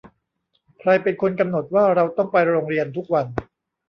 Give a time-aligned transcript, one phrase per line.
[0.79, 3.25] ใครเป็นคนกำหนดว่าเราต้องไปโรงเรียนทุกวัน